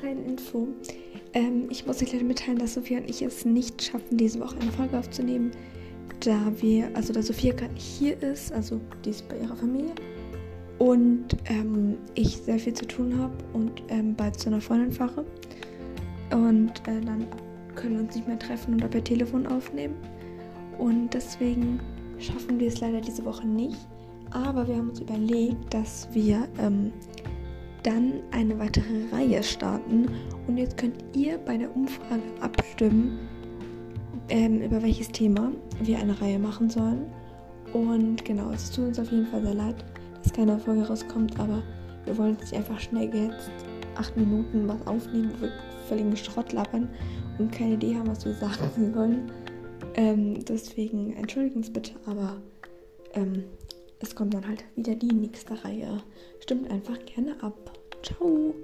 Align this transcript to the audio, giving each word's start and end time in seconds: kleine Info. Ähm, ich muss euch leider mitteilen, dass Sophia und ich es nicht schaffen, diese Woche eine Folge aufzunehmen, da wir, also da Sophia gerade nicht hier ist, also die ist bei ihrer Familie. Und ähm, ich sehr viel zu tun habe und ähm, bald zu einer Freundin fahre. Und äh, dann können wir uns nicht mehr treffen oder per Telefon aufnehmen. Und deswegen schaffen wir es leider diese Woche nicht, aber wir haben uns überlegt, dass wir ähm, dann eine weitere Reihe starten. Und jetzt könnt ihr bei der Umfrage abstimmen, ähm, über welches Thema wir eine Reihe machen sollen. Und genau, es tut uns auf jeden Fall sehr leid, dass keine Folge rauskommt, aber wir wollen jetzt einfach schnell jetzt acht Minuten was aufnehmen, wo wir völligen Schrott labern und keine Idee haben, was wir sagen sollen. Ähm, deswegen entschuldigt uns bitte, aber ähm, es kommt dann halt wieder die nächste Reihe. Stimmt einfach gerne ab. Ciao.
kleine 0.00 0.22
Info. 0.22 0.68
Ähm, 1.34 1.66
ich 1.70 1.86
muss 1.86 2.02
euch 2.02 2.12
leider 2.12 2.24
mitteilen, 2.24 2.58
dass 2.58 2.74
Sophia 2.74 2.98
und 2.98 3.08
ich 3.08 3.22
es 3.22 3.44
nicht 3.44 3.82
schaffen, 3.82 4.16
diese 4.16 4.40
Woche 4.40 4.56
eine 4.60 4.72
Folge 4.72 4.98
aufzunehmen, 4.98 5.52
da 6.20 6.52
wir, 6.60 6.90
also 6.94 7.12
da 7.12 7.22
Sophia 7.22 7.54
gerade 7.54 7.74
nicht 7.74 7.86
hier 7.86 8.20
ist, 8.22 8.52
also 8.52 8.80
die 9.04 9.10
ist 9.10 9.28
bei 9.28 9.38
ihrer 9.38 9.56
Familie. 9.56 9.92
Und 10.78 11.36
ähm, 11.44 11.98
ich 12.14 12.38
sehr 12.38 12.58
viel 12.58 12.72
zu 12.72 12.86
tun 12.86 13.18
habe 13.18 13.34
und 13.52 13.82
ähm, 13.88 14.14
bald 14.16 14.38
zu 14.40 14.48
einer 14.48 14.60
Freundin 14.60 14.90
fahre. 14.90 15.24
Und 16.32 16.70
äh, 16.88 17.00
dann 17.04 17.26
können 17.74 17.94
wir 17.96 18.00
uns 18.04 18.14
nicht 18.14 18.26
mehr 18.26 18.38
treffen 18.38 18.74
oder 18.74 18.88
per 18.88 19.04
Telefon 19.04 19.46
aufnehmen. 19.46 19.94
Und 20.78 21.10
deswegen 21.12 21.78
schaffen 22.18 22.58
wir 22.58 22.68
es 22.68 22.80
leider 22.80 23.00
diese 23.00 23.24
Woche 23.24 23.46
nicht, 23.46 23.76
aber 24.30 24.66
wir 24.66 24.76
haben 24.76 24.90
uns 24.90 25.00
überlegt, 25.00 25.74
dass 25.74 26.08
wir 26.12 26.48
ähm, 26.58 26.92
dann 27.82 28.20
eine 28.30 28.58
weitere 28.58 29.06
Reihe 29.12 29.42
starten. 29.42 30.08
Und 30.46 30.56
jetzt 30.56 30.76
könnt 30.76 30.96
ihr 31.14 31.38
bei 31.38 31.56
der 31.56 31.74
Umfrage 31.74 32.22
abstimmen, 32.40 33.18
ähm, 34.28 34.60
über 34.62 34.82
welches 34.82 35.08
Thema 35.08 35.52
wir 35.82 35.98
eine 35.98 36.20
Reihe 36.20 36.38
machen 36.38 36.70
sollen. 36.70 37.06
Und 37.72 38.24
genau, 38.24 38.50
es 38.50 38.70
tut 38.70 38.88
uns 38.88 38.98
auf 38.98 39.10
jeden 39.10 39.26
Fall 39.26 39.42
sehr 39.42 39.54
leid, 39.54 39.84
dass 40.22 40.32
keine 40.32 40.58
Folge 40.58 40.86
rauskommt, 40.86 41.38
aber 41.38 41.62
wir 42.04 42.16
wollen 42.18 42.36
jetzt 42.40 42.52
einfach 42.54 42.80
schnell 42.80 43.14
jetzt 43.14 43.50
acht 43.96 44.16
Minuten 44.16 44.66
was 44.66 44.84
aufnehmen, 44.86 45.32
wo 45.36 45.42
wir 45.42 45.52
völligen 45.88 46.16
Schrott 46.16 46.52
labern 46.52 46.88
und 47.38 47.52
keine 47.52 47.74
Idee 47.74 47.96
haben, 47.96 48.08
was 48.08 48.24
wir 48.24 48.34
sagen 48.34 48.92
sollen. 48.94 49.30
Ähm, 49.94 50.44
deswegen 50.44 51.14
entschuldigt 51.16 51.56
uns 51.56 51.72
bitte, 51.72 51.92
aber 52.06 52.36
ähm, 53.14 53.44
es 54.00 54.14
kommt 54.14 54.34
dann 54.34 54.46
halt 54.46 54.64
wieder 54.76 54.94
die 54.94 55.12
nächste 55.12 55.62
Reihe. 55.64 56.02
Stimmt 56.40 56.70
einfach 56.70 56.98
gerne 57.06 57.36
ab. 57.42 57.78
Ciao. 58.02 58.54